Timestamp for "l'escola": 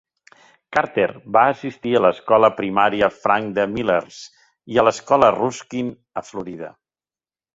2.05-2.49, 4.89-5.31